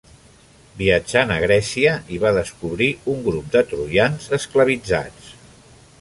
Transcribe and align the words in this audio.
Viatjant 0.79 1.33
a 1.35 1.37
Grècia, 1.43 1.93
hi 2.15 2.19
va 2.25 2.33
descobrir 2.39 2.89
un 3.15 3.23
grup 3.29 3.53
de 3.57 3.63
Troians 3.75 4.29
esclavitzats. 4.39 5.33